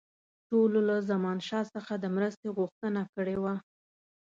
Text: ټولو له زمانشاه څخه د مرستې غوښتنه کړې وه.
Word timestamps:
ټولو 0.49 0.79
له 0.89 0.95
زمانشاه 1.09 1.65
څخه 1.75 1.93
د 1.97 2.05
مرستې 2.15 2.47
غوښتنه 2.57 3.01
کړې 3.13 3.35
وه. 3.43 3.55